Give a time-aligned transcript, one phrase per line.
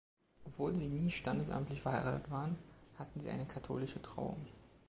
[0.45, 2.57] Obwohl sie nie standesamtlich verheiratet waren,
[2.97, 4.47] hatten sie eine katholische Trauung.